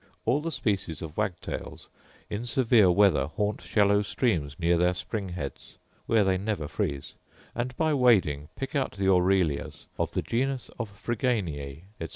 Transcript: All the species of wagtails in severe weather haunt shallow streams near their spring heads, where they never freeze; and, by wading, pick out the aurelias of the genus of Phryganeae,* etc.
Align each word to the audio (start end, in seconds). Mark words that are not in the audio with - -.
All 0.25 0.41
the 0.41 0.51
species 0.51 1.03
of 1.03 1.15
wagtails 1.15 1.87
in 2.27 2.43
severe 2.43 2.89
weather 2.89 3.27
haunt 3.27 3.61
shallow 3.61 4.01
streams 4.01 4.55
near 4.57 4.75
their 4.75 4.95
spring 4.95 5.29
heads, 5.29 5.75
where 6.07 6.23
they 6.23 6.39
never 6.39 6.67
freeze; 6.67 7.13
and, 7.53 7.77
by 7.77 7.93
wading, 7.93 8.47
pick 8.55 8.73
out 8.75 8.93
the 8.93 9.07
aurelias 9.07 9.85
of 9.99 10.15
the 10.15 10.23
genus 10.23 10.69
of 10.79 10.89
Phryganeae,* 10.91 11.83
etc. 11.99 12.09